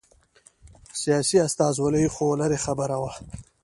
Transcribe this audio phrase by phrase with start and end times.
[1.01, 3.11] سیاسي استازولي خو لرې خبره وه